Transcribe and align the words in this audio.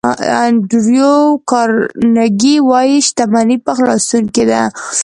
انډریو 0.43 1.15
کارنګي 1.49 2.55
وایي 2.69 2.97
شتمني 3.07 3.57
په 3.65 3.71
خلاصون 3.77 4.23
کې 4.35 4.43
ده. 4.49 4.61